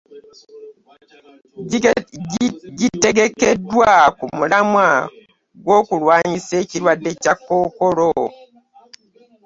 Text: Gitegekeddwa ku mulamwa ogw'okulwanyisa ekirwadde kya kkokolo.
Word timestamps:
Gitegekeddwa 2.79 3.91
ku 4.17 4.25
mulamwa 4.37 4.87
ogw'okulwanyisa 5.57 6.53
ekirwadde 6.63 7.11
kya 7.21 7.33
kkokolo. 7.37 8.11